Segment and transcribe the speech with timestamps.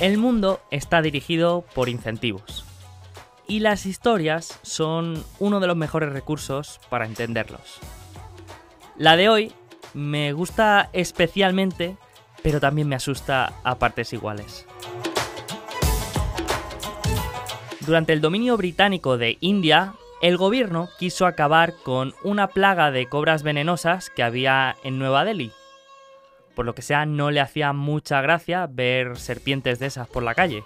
[0.00, 2.64] El mundo está dirigido por incentivos.
[3.46, 7.80] Y las historias son uno de los mejores recursos para entenderlos.
[8.96, 9.52] La de hoy
[9.92, 11.98] me gusta especialmente,
[12.42, 14.66] pero también me asusta a partes iguales.
[17.90, 23.42] Durante el dominio británico de India, el gobierno quiso acabar con una plaga de cobras
[23.42, 25.50] venenosas que había en Nueva Delhi
[26.54, 30.34] por lo que sea no le hacía mucha gracia ver serpientes de esas por la
[30.34, 30.62] calle.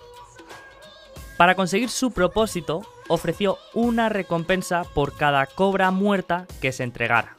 [1.38, 7.36] Para conseguir su propósito, ofreció una recompensa por cada cobra muerta que se entregara.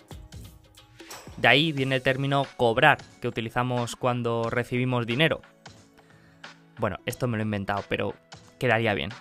[1.37, 5.41] De ahí viene el término cobrar, que utilizamos cuando recibimos dinero.
[6.79, 8.15] Bueno, esto me lo he inventado, pero
[8.57, 9.11] quedaría bien.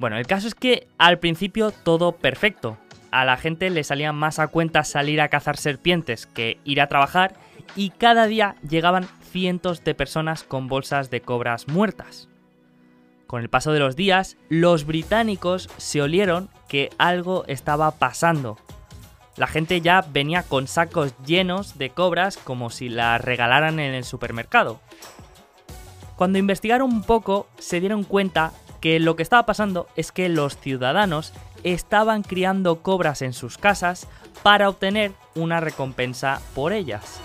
[0.00, 2.78] Bueno, el caso es que al principio todo perfecto.
[3.10, 6.86] A la gente le salía más a cuenta salir a cazar serpientes que ir a
[6.86, 7.34] trabajar
[7.76, 12.30] y cada día llegaban cientos de personas con bolsas de cobras muertas.
[13.26, 18.56] Con el paso de los días, los británicos se olieron que algo estaba pasando.
[19.36, 24.04] La gente ya venía con sacos llenos de cobras como si las regalaran en el
[24.04, 24.80] supermercado.
[26.16, 30.56] Cuando investigaron un poco, se dieron cuenta que lo que estaba pasando es que los
[30.56, 31.32] ciudadanos
[31.64, 34.08] estaban criando cobras en sus casas
[34.42, 37.20] para obtener una recompensa por ellas.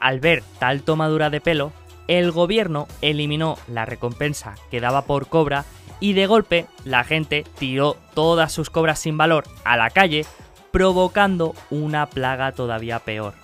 [0.00, 1.72] Al ver tal tomadura de pelo,
[2.08, 5.64] el gobierno eliminó la recompensa que daba por cobra
[5.98, 10.26] y de golpe la gente tiró todas sus cobras sin valor a la calle,
[10.70, 13.43] provocando una plaga todavía peor.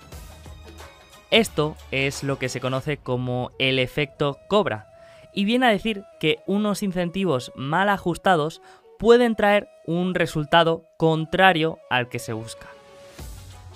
[1.30, 4.88] Esto es lo que se conoce como el efecto cobra,
[5.32, 8.60] y viene a decir que unos incentivos mal ajustados
[8.98, 12.66] pueden traer un resultado contrario al que se busca.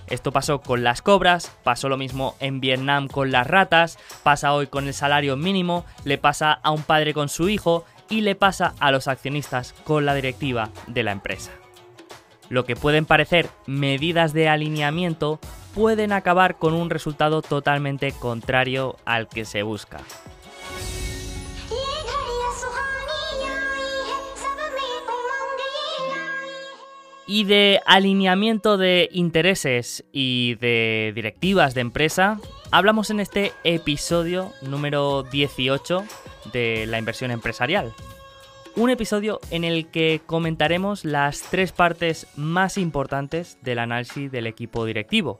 [0.08, 4.66] Esto pasó con las cobras, pasó lo mismo en Vietnam con las ratas, pasa hoy
[4.66, 8.74] con el salario mínimo, le pasa a un padre con su hijo y le pasa
[8.80, 11.52] a los accionistas con la directiva de la empresa.
[12.50, 15.40] Lo que pueden parecer medidas de alineamiento
[15.74, 20.00] pueden acabar con un resultado totalmente contrario al que se busca.
[27.26, 32.38] Y de alineamiento de intereses y de directivas de empresa,
[32.70, 36.04] hablamos en este episodio número 18
[36.52, 37.94] de la inversión empresarial.
[38.76, 44.84] Un episodio en el que comentaremos las tres partes más importantes del análisis del equipo
[44.84, 45.38] directivo.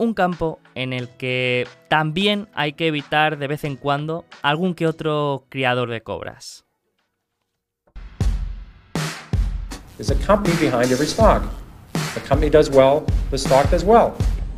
[0.00, 4.86] Un campo en el que también hay que evitar de vez en cuando algún que
[4.86, 6.64] otro criador de cobras.
[9.98, 11.42] There's a company behind every stock.
[12.14, 14.14] The company does well, the stock does well.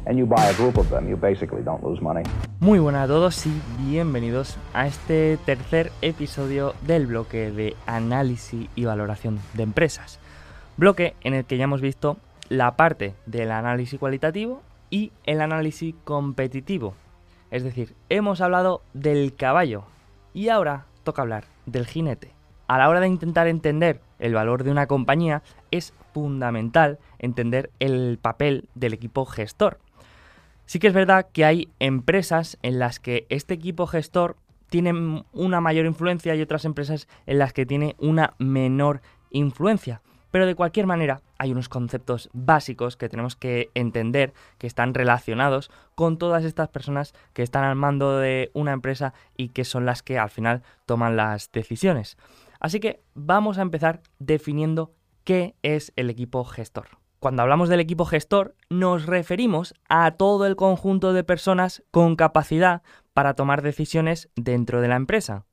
[0.06, 2.22] And you buy a group of them, you basically don't lose money.
[2.60, 8.84] Muy buenas a todos y bienvenidos a este tercer episodio del bloque de análisis y
[8.84, 10.20] valoración de empresas.
[10.76, 12.16] Bloque en el que ya hemos visto
[12.48, 16.94] la parte del análisis cualitativo y el análisis competitivo.
[17.50, 19.84] Es decir, hemos hablado del caballo
[20.34, 22.30] y ahora toca hablar del jinete.
[22.68, 28.18] A la hora de intentar entender el valor de una compañía, es fundamental entender el
[28.20, 29.78] papel del equipo gestor.
[30.66, 34.36] Sí que es verdad que hay empresas en las que este equipo gestor
[34.68, 40.02] tiene una mayor influencia y otras empresas en las que tiene una menor influencia.
[40.30, 45.72] Pero de cualquier manera hay unos conceptos básicos que tenemos que entender que están relacionados
[45.96, 50.04] con todas estas personas que están al mando de una empresa y que son las
[50.04, 52.16] que al final toman las decisiones.
[52.60, 54.92] Así que vamos a empezar definiendo
[55.24, 56.86] qué es el equipo gestor.
[57.18, 62.82] Cuando hablamos del equipo gestor, nos referimos a todo el conjunto de personas con capacidad
[63.14, 65.44] para tomar decisiones dentro de la empresa.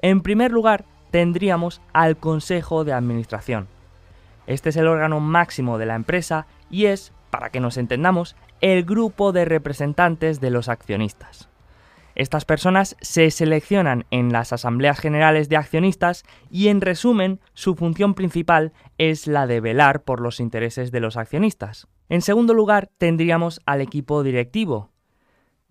[0.00, 3.66] En primer lugar, tendríamos al Consejo de Administración.
[4.46, 8.84] Este es el órgano máximo de la empresa y es, para que nos entendamos, el
[8.84, 11.48] grupo de representantes de los accionistas.
[12.14, 18.14] Estas personas se seleccionan en las asambleas generales de accionistas y en resumen su función
[18.14, 21.88] principal es la de velar por los intereses de los accionistas.
[22.10, 24.91] En segundo lugar tendríamos al equipo directivo.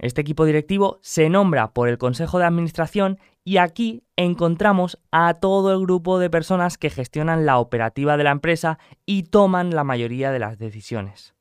[0.02, 5.72] Este equipo directivo se nombra por el Consejo de Administración y aquí encontramos a todo
[5.72, 10.32] el grupo de personas que gestionan la operativa de la empresa y toman la mayoría
[10.32, 11.36] de las decisiones.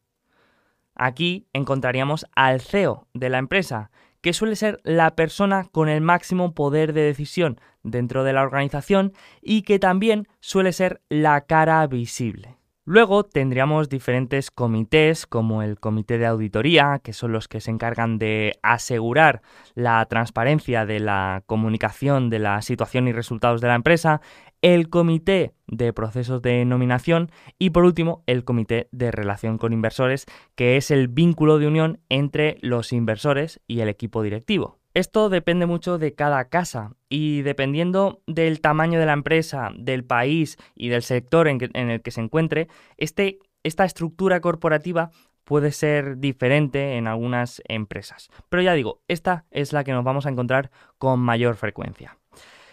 [0.94, 3.90] Aquí encontraríamos al CEO de la empresa,
[4.20, 9.14] que suele ser la persona con el máximo poder de decisión dentro de la organización
[9.40, 12.59] y que también suele ser la cara visible.
[12.86, 18.18] Luego tendríamos diferentes comités como el comité de auditoría, que son los que se encargan
[18.18, 19.42] de asegurar
[19.74, 24.22] la transparencia de la comunicación de la situación y resultados de la empresa,
[24.62, 30.24] el comité de procesos de nominación y por último el comité de relación con inversores,
[30.54, 34.79] que es el vínculo de unión entre los inversores y el equipo directivo.
[34.92, 40.58] Esto depende mucho de cada casa y dependiendo del tamaño de la empresa, del país
[40.74, 42.66] y del sector en, el que se encuentre,
[42.96, 45.10] este, esta estructura corporativa
[45.44, 48.30] puede ser diferente en algunas empresas.
[48.48, 52.18] Pero ya digo, esta es la que nos vamos a encontrar con mayor frecuencia.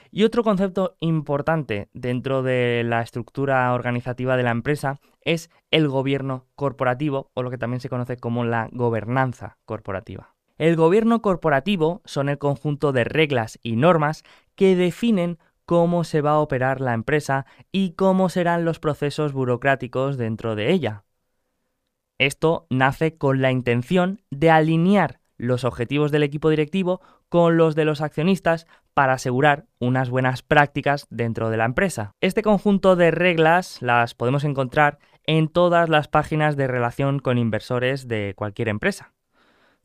[0.09, 6.47] Y otro concepto importante dentro de la estructura organizativa de la empresa es el gobierno
[6.55, 10.36] corporativo o lo que también se conoce como la gobernanza corporativa.
[10.57, 14.23] El gobierno corporativo son el conjunto de reglas y normas
[14.55, 20.17] que definen cómo se va a operar la empresa y cómo serán los procesos burocráticos
[20.17, 21.03] dentro de ella.
[22.17, 27.85] Esto nace con la intención de alinear los objetivos del equipo directivo con los de
[27.85, 28.65] los accionistas
[28.95, 32.13] para asegurar unas buenas prácticas dentro de la empresa.
[32.21, 38.07] Este conjunto de reglas las podemos encontrar en todas las páginas de relación con inversores
[38.07, 39.13] de cualquier empresa.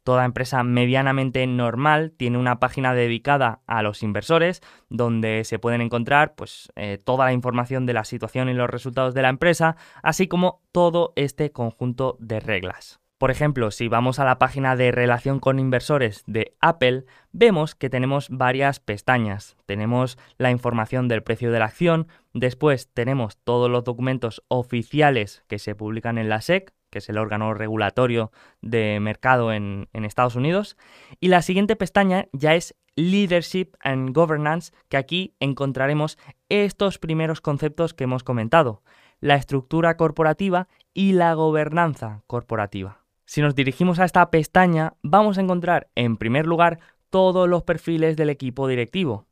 [0.04, 6.34] Toda empresa medianamente normal tiene una página dedicada a los inversores donde se pueden encontrar
[6.34, 10.26] pues, eh, toda la información de la situación y los resultados de la empresa, así
[10.26, 13.02] como todo este conjunto de reglas.
[13.22, 17.88] Por ejemplo, si vamos a la página de relación con inversores de Apple, vemos que
[17.88, 19.56] tenemos varias pestañas.
[19.64, 25.60] Tenemos la información del precio de la acción, después tenemos todos los documentos oficiales que
[25.60, 28.30] se publican en la SEC, que es el órgano regulatorio
[28.60, 30.76] de mercado en, Estados Unidos.
[31.20, 36.18] Y la siguiente pestaña ya es Leadership and Governance, que aquí encontraremos
[36.50, 38.82] estos primeros conceptos que hemos comentado,
[39.20, 42.98] la estructura corporativa y la gobernanza corporativa.
[43.24, 46.78] Si nos dirigimos a esta pestaña, vamos a encontrar en primer lugar
[47.08, 49.26] todos los perfiles del equipo directivo.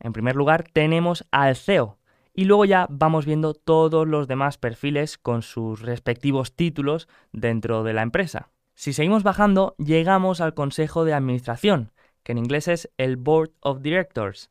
[0.00, 1.98] En primer lugar tenemos al CEO,
[2.36, 7.94] y luego ya vamos viendo todos los demás perfiles con sus respectivos títulos dentro de
[7.94, 8.50] la empresa.
[8.74, 11.92] Si seguimos bajando, llegamos al Consejo de Administración,
[12.22, 14.50] que en inglés es el Board of Directors.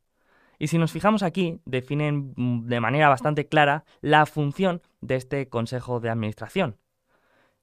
[0.58, 2.34] Y si nos fijamos aquí, definen
[2.66, 6.78] de manera bastante clara la función de este Consejo de Administración.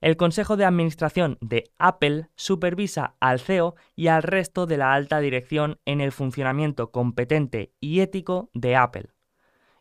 [0.01, 5.19] El Consejo de Administración de Apple supervisa al CEO y al resto de la alta
[5.19, 9.12] dirección en el funcionamiento competente y ético de Apple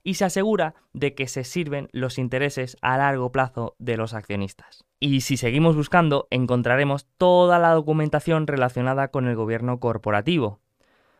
[0.03, 4.83] y se asegura de que se sirven los intereses a largo plazo de los accionistas.
[4.99, 10.59] Y si seguimos buscando, encontraremos toda la documentación relacionada con el gobierno corporativo.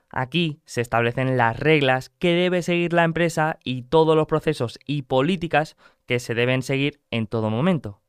[0.09, 5.03] Aquí se establecen las reglas que debe seguir la empresa y todos los procesos y
[5.03, 8.01] políticas que se deben seguir en todo momento.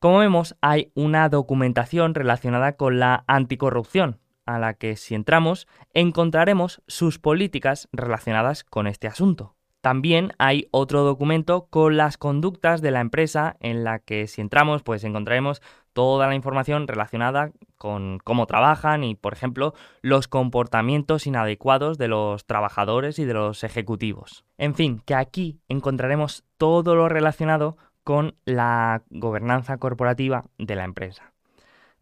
[0.00, 6.82] Como vemos, hay una documentación relacionada con la anticorrupción, a la que si entramos encontraremos
[6.86, 9.54] sus políticas relacionadas con este asunto.
[9.80, 14.82] También hay otro documento con las conductas de la empresa en la que si entramos
[14.82, 15.62] pues encontraremos
[15.94, 19.72] toda la información relacionada con cómo trabajan y por ejemplo
[20.02, 24.44] los comportamientos inadecuados de los trabajadores y de los ejecutivos.
[24.58, 31.32] En fin, que aquí encontraremos todo lo relacionado con la gobernanza corporativa de la empresa.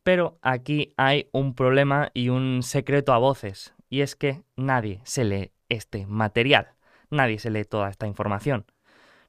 [0.09, 5.23] Pero aquí hay un problema y un secreto a voces, y es que nadie se
[5.23, 6.69] lee este material.
[7.11, 8.65] Nadie se lee toda esta información.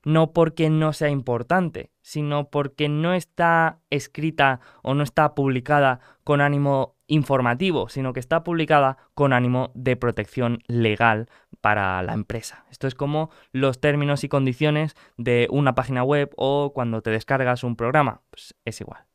[0.06, 6.40] No porque no sea importante, sino porque no está escrita o no está publicada con
[6.40, 11.28] ánimo informativo, sino que está publicada con ánimo de protección legal
[11.60, 12.64] para la empresa.
[12.72, 17.66] Esto es como los términos y condiciones de una página web o cuando te descargas
[17.66, 19.09] un programa, pues es igual.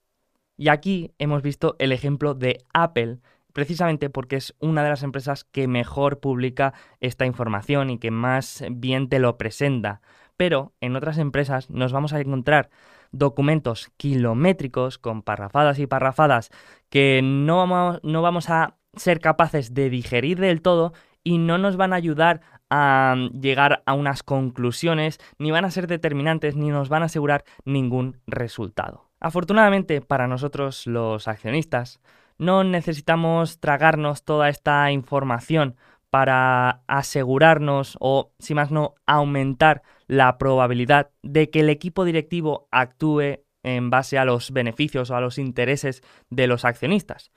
[0.57, 3.19] Y aquí hemos visto el ejemplo de Apple,
[3.53, 8.65] precisamente porque es una de las empresas que mejor publica esta información y que más
[8.71, 10.01] bien te lo presenta.
[10.37, 12.71] Pero en otras empresas nos vamos a encontrar
[13.13, 16.51] documentos kilométricos con parrafadas y parrafadas
[16.89, 20.93] que no vamos, no vamos a ser capaces de digerir del todo
[21.23, 25.87] y no nos van a ayudar a llegar a unas conclusiones, ni van a ser
[25.87, 29.11] determinantes, ni nos van a asegurar ningún resultado.
[29.25, 31.99] Afortunadamente para nosotros los accionistas,
[32.37, 35.77] no necesitamos tragarnos toda esta información
[36.11, 43.41] para asegurarnos o, si más no, aumentar la probabilidad de que el equipo directivo actúe
[43.63, 47.33] en base a los beneficios o a los intereses de los accionistas.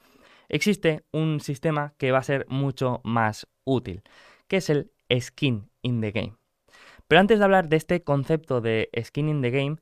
[0.50, 4.04] existe un sistema que va a ser mucho más útil,
[4.50, 6.36] que es el skin in the game.
[7.08, 9.78] Pero antes de hablar de este concepto de skin in the game,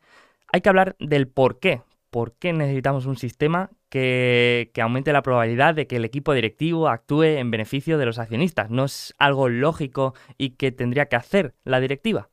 [0.54, 1.82] hay que hablar del por qué.
[2.16, 7.24] ¿Por qué necesitamos un sistema que, aumente la probabilidad de que el equipo directivo actúe
[7.24, 8.70] en beneficio de los accionistas?
[8.70, 12.30] No es algo lógico y que tendría que hacer la directiva.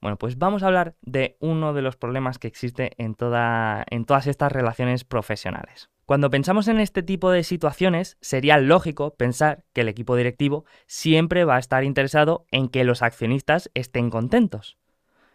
[0.00, 4.50] Bueno, pues vamos a hablar de uno de los problemas que existe en todas estas
[4.50, 5.90] relaciones profesionales.
[6.06, 11.44] Cuando pensamos en este tipo de situaciones, sería lógico pensar que el equipo directivo siempre
[11.44, 14.76] va a estar interesado en que los accionistas estén contentos.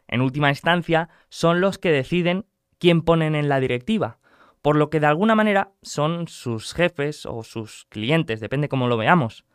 [0.10, 2.46] En última instancia, son los que deciden
[2.80, 4.20] quién ponen en la directiva,
[4.62, 8.98] por lo que de alguna manera son sus jefes o sus clientes, depende cómo lo
[8.98, 9.46] veamos.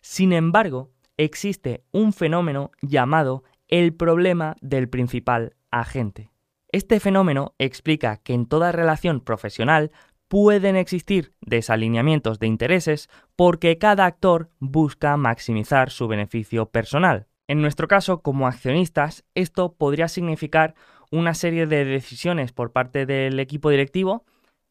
[0.00, 6.30] Sin embargo, existe un fenómeno llamado el problema del principal agente.
[6.70, 9.90] Este fenómeno explica que en toda relación profesional
[10.28, 17.26] pueden existir desalineamientos de intereses porque cada actor busca maximizar su beneficio personal.
[17.46, 20.74] En nuestro caso, como accionistas, esto podría significar
[21.10, 24.24] una serie de decisiones por parte del equipo directivo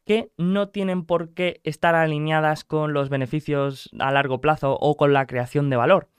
[0.05, 5.13] que no tienen por qué estar alineadas con los beneficios a largo plazo o con
[5.13, 6.09] la creación de valor.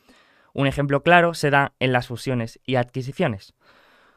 [0.53, 3.55] Un ejemplo claro se da en las fusiones y adquisiciones.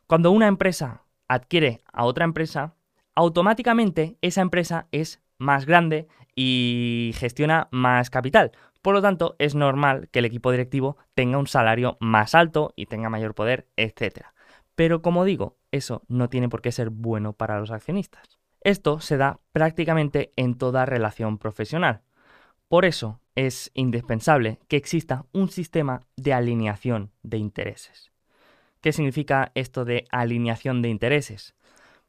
[0.07, 2.75] Cuando una empresa adquiere a otra empresa,
[3.15, 8.51] automáticamente esa empresa es más grande y gestiona más capital.
[8.81, 12.87] Por lo tanto, es normal que el equipo directivo tenga un salario más alto y
[12.87, 14.30] tenga mayor poder, etc.
[14.81, 18.39] Pero como digo, eso no tiene por qué ser bueno para los accionistas.
[18.61, 22.01] Esto se da prácticamente en toda relación profesional.
[22.67, 28.11] Por eso es indispensable que exista un sistema de alineación de intereses.
[28.81, 31.53] ¿Qué significa esto de alineación de intereses?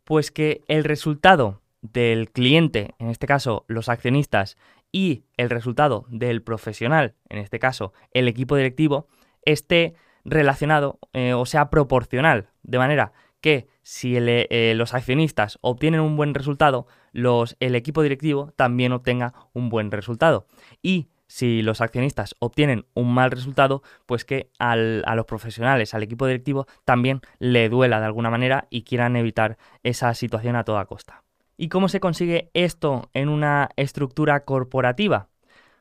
[0.03, 4.57] Pues que el resultado del cliente, en este caso los accionistas,
[4.91, 9.09] y el resultado del profesional, en este caso el equipo directivo,
[9.45, 16.17] esté relacionado eh, o sea proporcional, de manera que si eh, los accionistas obtienen un
[16.17, 20.47] buen resultado, los, el equipo directivo también obtenga un buen resultado.
[20.81, 26.27] Y si los accionistas obtienen un mal resultado, pues que a los profesionales, al equipo
[26.27, 31.25] directivo, también le duela de alguna manera y quieran evitar esa situación a toda costa.
[31.57, 35.29] ¿Y cómo se consigue esto en una estructura corporativa?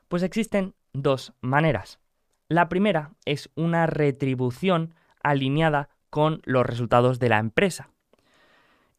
[0.08, 2.00] Pues existen dos maneras.
[2.51, 4.93] La primera es una retribución
[5.24, 7.91] alineada con los resultados de la empresa.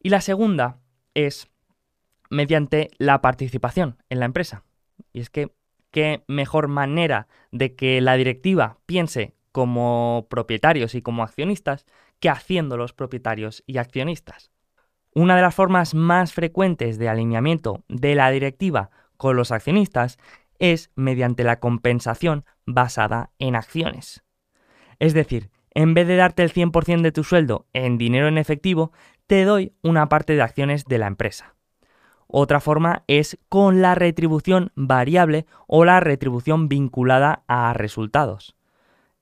[0.01, 0.79] Y la segunda
[1.13, 1.51] es
[2.31, 4.63] mediante la participación en la empresa.
[5.11, 5.53] Y es que
[5.91, 11.85] qué mejor manera de que la directiva piense como propietarios y como accionistas
[12.19, 14.49] que haciendo los propietarios y accionistas.
[15.13, 20.17] Una de las formas más frecuentes de alineamiento de la directiva con los accionistas
[20.63, 24.23] es mediante la compensación basada en acciones.
[24.97, 28.93] Es decir, en vez de darte el 100% de tu sueldo en dinero en efectivo,
[29.27, 31.55] te doy una parte de acciones de la empresa.
[32.27, 38.55] Otra forma es con la retribución variable o la retribución vinculada a resultados.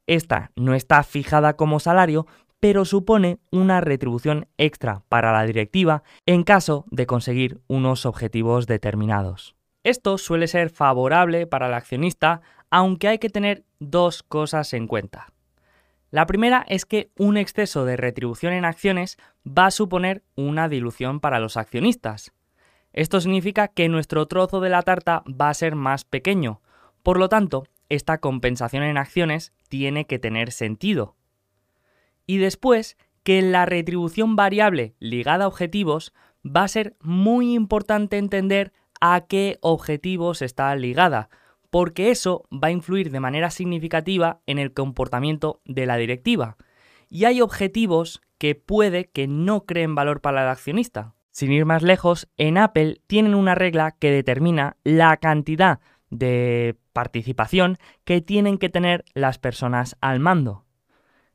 [0.05, 2.27] Esta no está fijada como salario,
[2.59, 9.55] pero supone una retribución extra para la directiva en caso de conseguir unos objetivos determinados.
[9.83, 15.33] Esto suele ser favorable para el accionista, aunque hay que tener dos cosas en cuenta.
[16.11, 21.19] La primera es que un exceso de retribución en acciones va a suponer una dilución
[21.19, 22.33] para los accionistas.
[22.93, 26.61] Esto significa que nuestro trozo de la tarta va a ser más pequeño.
[27.01, 31.15] Por lo tanto, esta compensación en acciones tiene que tener sentido.
[32.27, 36.13] Y después, que la retribución variable ligada a objetivos
[36.45, 41.29] va a ser muy importante entender a qué objetivos está ligada,
[41.69, 46.57] porque eso va a influir de manera significativa en el comportamiento de la directiva.
[47.09, 51.15] Y hay objetivos que puede que no creen valor para el accionista.
[51.31, 55.79] Sin ir más lejos, en Apple tienen una regla que determina la cantidad
[56.09, 60.65] de participación que tienen que tener las personas al mando.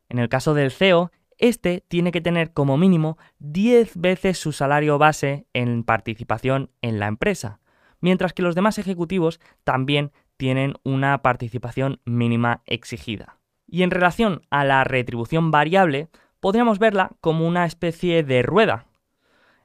[0.08, 4.98] En el caso del CEO, este tiene que tener como mínimo 10 veces su salario
[4.98, 7.60] base en participación en la empresa,
[8.00, 13.38] mientras que los demás ejecutivos también tienen una participación mínima exigida.
[13.66, 16.08] Y en relación a la retribución variable,
[16.40, 18.86] podríamos verla como una especie de rueda.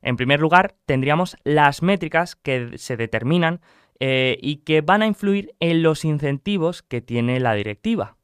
[0.01, 3.61] En primer lugar, tendríamos las métricas que se determinan
[3.99, 8.17] eh, y que van a influir en los incentivos que tiene la directiva.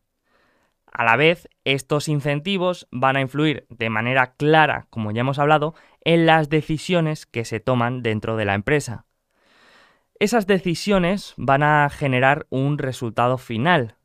[0.92, 5.76] A la vez, estos incentivos van a influir de manera clara, como ya hemos hablado,
[6.02, 9.06] en las decisiones que se toman dentro de la empresa.
[10.20, 13.96] Esas decisiones van a generar un resultado final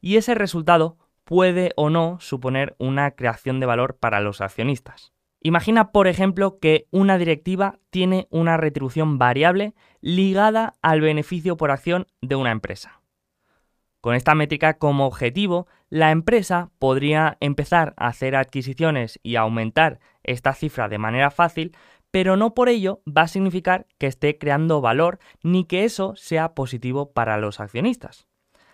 [0.00, 5.12] y ese resultado puede o no suponer una creación de valor para los accionistas.
[5.40, 12.06] Imagina, por ejemplo, que una directiva tiene una retribución variable ligada al beneficio por acción
[12.20, 13.01] de una empresa.
[14.02, 20.54] Con esta métrica como objetivo, la empresa podría empezar a hacer adquisiciones y aumentar esta
[20.54, 21.76] cifra de manera fácil,
[22.10, 26.52] pero no por ello va a significar que esté creando valor ni que eso sea
[26.52, 28.26] positivo para los accionistas.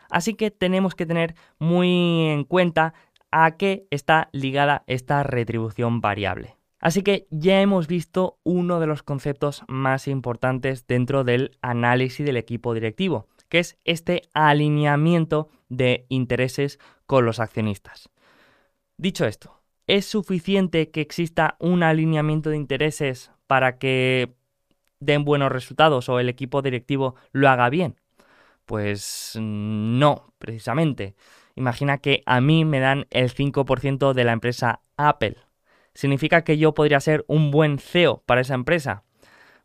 [0.09, 2.95] Así que tenemos que tener muy en cuenta
[3.31, 6.57] a qué está ligada esta retribución variable.
[6.81, 12.39] Así que ya hemos visto uno de los conceptos más importantes dentro del análisis del
[12.39, 18.11] equipo directivo, que es este alineamiento de intereses con los accionistas.
[18.97, 24.35] Dicho esto, ¿es suficiente que exista un alineamiento de intereses para que
[25.01, 27.97] den buenos resultados o el equipo directivo lo haga bien?
[28.67, 31.15] Pues no, precisamente.
[31.55, 35.37] Imagina que a mí me dan el 5% de la empresa Apple.
[35.95, 39.05] ¿Significa que yo podría ser un buen CEO para esa empresa?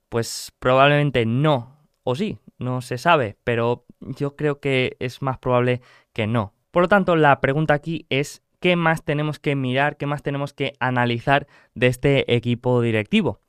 [0.10, 1.78] Pues probablemente no.
[2.04, 5.82] O sí, no se sabe, pero yo creo que es más probable
[6.14, 6.54] que no.
[6.72, 10.54] Por lo tanto, la pregunta aquí es qué más tenemos que mirar, qué más tenemos
[10.54, 13.42] que analizar de este equipo directivo.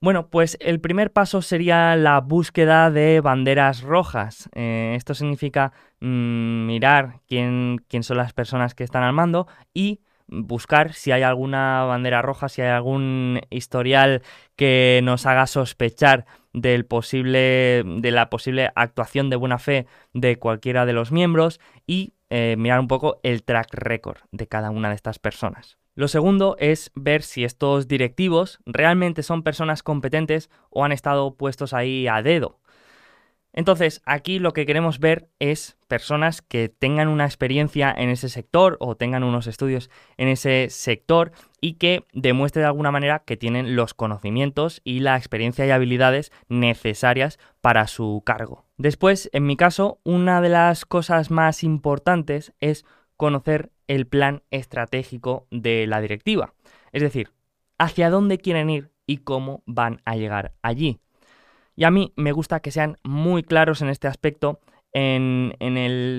[0.00, 4.50] Bueno, pues el primer paso sería la búsqueda de banderas rojas.
[4.54, 10.02] Eh, esto significa mm, mirar quién, quién son las personas que están al mando y
[10.26, 14.22] buscar si hay alguna bandera roja, si hay algún historial
[14.56, 20.86] que nos haga sospechar del posible, de la posible actuación de buena fe de cualquiera
[20.86, 24.94] de los miembros y eh, mirar un poco el track record de cada una de
[24.94, 25.76] estas personas.
[25.96, 31.72] Lo segundo es ver si estos directivos realmente son personas competentes o han estado puestos
[31.72, 32.58] ahí a dedo.
[33.56, 38.76] Entonces, aquí lo que queremos ver es personas que tengan una experiencia en ese sector
[38.80, 43.76] o tengan unos estudios en ese sector y que demuestre de alguna manera que tienen
[43.76, 48.64] los conocimientos y la experiencia y habilidades necesarias para su cargo.
[48.76, 52.84] Después, en mi caso, una de las cosas más importantes es
[53.16, 56.54] conocer el plan estratégico de la directiva.
[56.90, 57.30] Es decir,
[57.78, 60.98] hacia dónde quieren ir y cómo van a llegar allí.
[61.76, 64.60] Y a mí me gusta que sean muy claros en este aspecto,
[64.92, 65.54] en,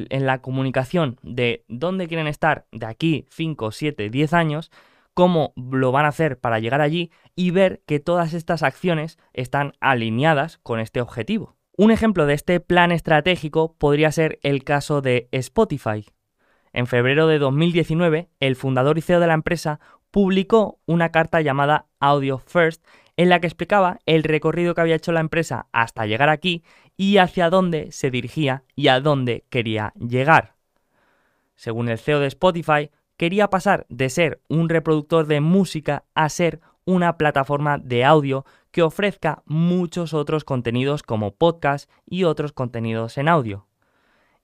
[0.09, 4.71] la comunicación de dónde quieren estar de aquí 5, 7, 10 años,
[5.13, 9.73] cómo lo van a hacer para llegar allí y ver que todas estas acciones están
[9.79, 11.55] alineadas con este objetivo.
[11.77, 16.05] Un ejemplo de este plan estratégico podría ser el caso de Spotify.
[16.73, 19.79] En febrero de 2019, el fundador y CEO de la empresa
[20.11, 22.85] publicó una carta llamada Audio First
[23.17, 26.63] en la que explicaba el recorrido que había hecho la empresa hasta llegar aquí
[26.97, 30.55] y hacia dónde se dirigía y a dónde quería llegar.
[31.55, 36.59] Según el CEO de Spotify, quería pasar de ser un reproductor de música a ser
[36.85, 43.29] una plataforma de audio que ofrezca muchos otros contenidos como podcast y otros contenidos en
[43.29, 43.67] audio.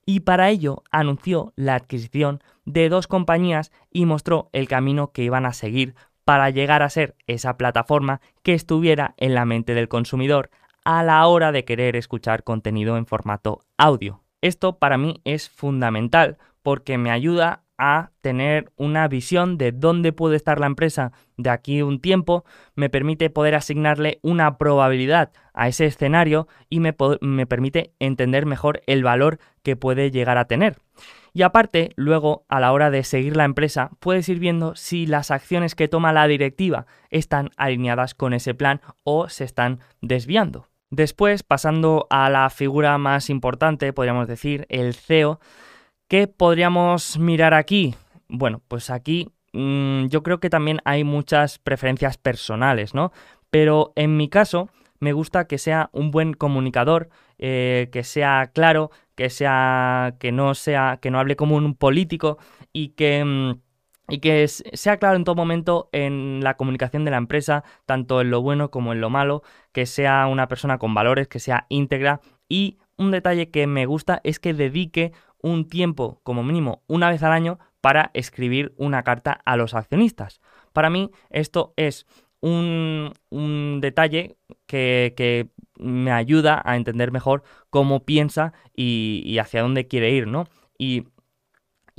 [0.04, 5.46] Y para ello anunció la adquisición de dos compañías y mostró el camino que iban
[5.46, 10.50] a seguir para llegar a ser esa plataforma que estuviera en la mente del consumidor
[10.84, 14.22] a la hora de querer escuchar contenido en formato audio.
[14.40, 20.36] Esto para mí es fundamental porque me ayuda a tener una visión de dónde puede
[20.36, 22.44] estar la empresa de aquí un tiempo,
[22.76, 28.82] me permite poder asignarle una probabilidad a ese escenario y me, me permite entender mejor
[28.86, 30.76] el valor que puede llegar a tener.
[31.32, 35.32] Y aparte, luego, a la hora de seguir la empresa, puedes ir viendo si las
[35.32, 40.68] acciones que toma la directiva están alineadas con ese plan o se están desviando.
[40.90, 45.40] Después, pasando a la figura más importante, podríamos decir, el CEO,
[46.12, 47.94] ¿qué podríamos mirar aquí?
[48.28, 53.12] Bueno, pues aquí mm, yo creo que también hay muchas preferencias personales, ¿no?
[53.48, 54.68] Pero en mi caso,
[55.00, 60.54] me gusta que sea un buen comunicador, eh, que sea claro, que sea que no
[60.54, 62.36] sea que no hable como un político
[62.74, 63.60] y que mm,
[64.10, 68.28] y que sea claro en todo momento en la comunicación de la empresa, tanto en
[68.28, 72.20] lo bueno como en lo malo, que sea una persona con valores, que sea íntegra
[72.50, 77.22] y un detalle que me gusta es que dedique un tiempo, como mínimo una vez
[77.22, 80.40] al año, para escribir una carta a los accionistas.
[80.72, 82.06] Para mí esto es
[82.40, 90.10] un, un detalle que, me ayuda a entender mejor cómo piensa y, hacia dónde quiere
[90.10, 90.46] ir, ¿no?
[90.78, 91.08] Y,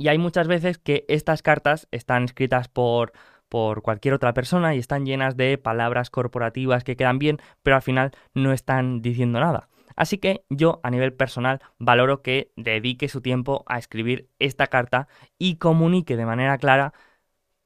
[0.06, 3.12] hay muchas veces que estas cartas están escritas por,
[3.48, 7.82] por cualquier otra persona y están llenas de palabras corporativas que quedan bien, pero al
[7.82, 9.68] final no están diciendo nada.
[9.96, 15.08] Así que yo a nivel personal valoro que dedique su tiempo a escribir esta carta
[15.38, 16.92] y comunique de manera clara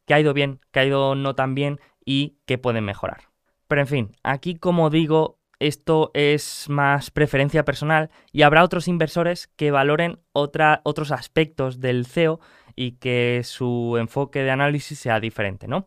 [0.07, 3.29] que ha ido bien, que ha ido no tan bien y que pueden mejorar.
[3.67, 9.49] Pero en fin, aquí como digo, esto es más preferencia personal y habrá otros inversores
[9.49, 12.41] que valoren otros aspectos del CEO
[12.77, 15.87] y que su enfoque de análisis sea diferente, ¿no?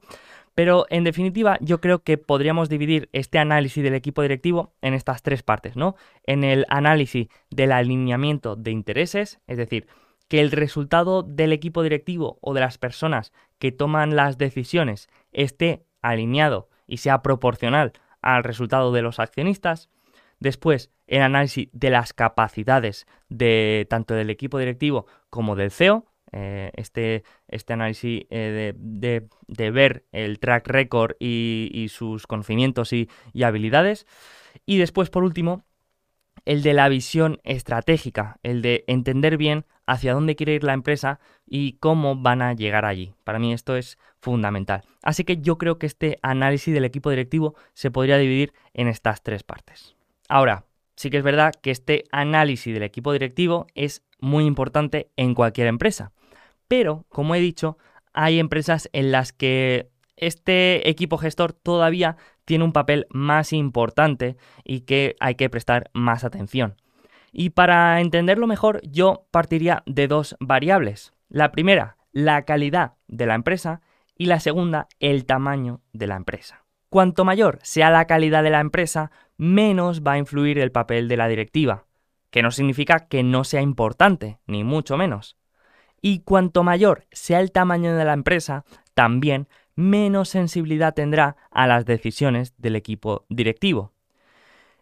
[0.62, 5.24] Pero en definitiva, yo creo que podríamos dividir este análisis del equipo directivo en estas
[5.24, 5.96] tres partes, ¿no?
[6.24, 9.88] En el análisis del alineamiento de intereses, es decir,
[10.28, 15.84] que el resultado del equipo directivo o de las personas que toman las decisiones esté
[16.04, 19.90] alineado y sea proporcional al resultado de los accionistas.
[20.40, 26.72] Después, el análisis de las capacidades de tanto del equipo directivo como del CEO, eh,
[26.76, 33.10] este, este, análisis eh, de, ver el track record y, sus conocimientos y,
[33.44, 34.08] habilidades.
[34.66, 35.66] Y después, por último,
[36.46, 41.20] el de la visión estratégica, el de entender bien hacia dónde quiere ir la empresa
[41.46, 43.14] y cómo van a llegar allí.
[43.24, 44.84] Para mí esto es fundamental.
[45.04, 49.22] Así que yo creo que este análisis del equipo directivo se podría dividir en estas
[49.22, 49.96] tres partes.
[50.30, 50.66] Ahora,
[50.96, 55.68] sí que es verdad que este análisis del equipo directivo es muy importante en cualquier
[55.68, 56.14] empresa.
[56.72, 57.78] Pero, como he dicho,
[58.14, 64.86] hay empresas en las que este equipo gestor todavía tiene un papel más importante y
[64.86, 66.78] que hay que prestar más atención.
[67.34, 71.12] Y para entenderlo mejor, yo partiría de dos variables.
[71.28, 73.82] La primera, la calidad de la empresa
[74.18, 76.64] y la segunda, el tamaño de la empresa.
[76.88, 81.18] Cuanto mayor sea la calidad de la empresa, menos va a influir el papel de
[81.18, 81.84] la directiva,
[82.30, 85.36] que no significa que no sea importante, ni mucho menos.
[86.02, 91.86] Y cuanto mayor sea el tamaño de la empresa, también menos sensibilidad tendrá a las
[91.86, 93.92] decisiones del equipo directivo.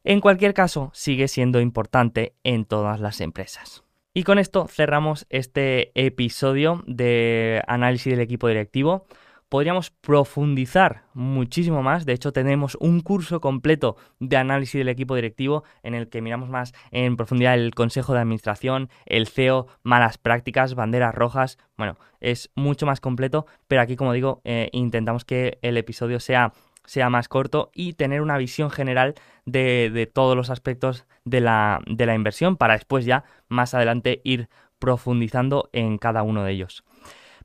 [0.03, 3.83] En cualquier caso, sigue siendo importante en todas las empresas.
[4.13, 9.05] Y con esto cerramos este episodio de análisis del equipo directivo
[9.49, 12.05] podríamos profundizar muchísimo más.
[12.05, 16.49] De hecho, tenemos un curso completo de análisis del equipo directivo en el que miramos
[16.49, 21.57] más en profundidad el consejo de administración, el CEO, malas prácticas, banderas rojas.
[21.77, 26.53] Bueno, es mucho más completo, pero aquí, como digo, eh, intentamos que el episodio sea
[26.85, 29.13] sea más corto y tener una visión general
[29.45, 34.21] de, de todos los aspectos de la, de la inversión para después ya más adelante
[34.23, 36.83] ir profundizando en cada uno de ellos.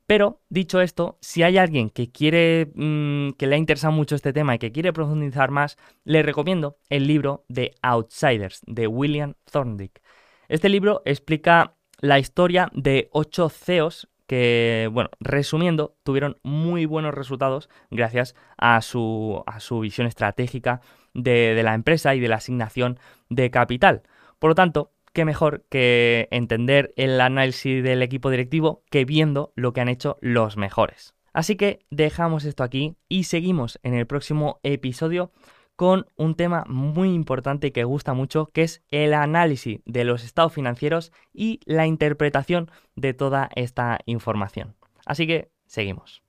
[0.07, 4.33] Pero, dicho esto, si hay alguien que quiere, mm, que le ha interesado mucho este
[4.33, 10.01] tema y que quiere profundizar más, le recomiendo el libro de Outsiders de William Thorndike.
[10.47, 17.69] Este libro explica la historia de ocho CEOs que, bueno, resumiendo, tuvieron muy buenos resultados
[17.89, 19.43] gracias a su,
[19.81, 20.81] visión estratégica
[21.13, 24.03] de la empresa y de la asignación de capital.
[24.39, 29.73] Por lo tanto, qué mejor que entender el análisis del equipo directivo que viendo lo
[29.73, 31.15] que han hecho los mejores.
[31.33, 35.31] Así que dejamos esto aquí y seguimos en el próximo episodio
[35.75, 40.53] con un tema muy importante que gusta mucho, que es el análisis de los estados
[40.53, 44.75] financieros y la interpretación de toda esta información.
[45.05, 46.24] Así que seguimos.